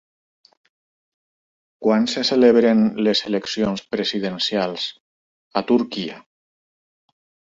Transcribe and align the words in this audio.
Quan 1.87 2.07
se 2.13 2.23
celebren 2.29 2.81
les 3.09 3.21
eleccions 3.31 3.85
presidencials 3.95 4.87
a 5.61 5.65
Turquia? 5.73 6.17